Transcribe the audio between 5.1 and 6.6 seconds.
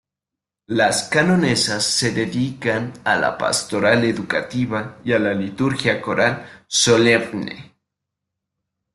a la liturgia coral